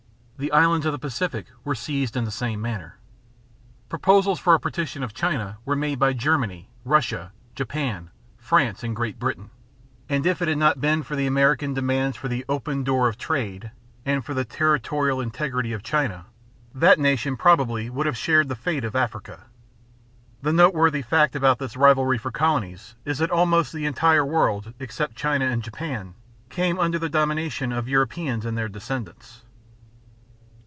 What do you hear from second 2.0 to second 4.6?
in the same manner. Proposals for a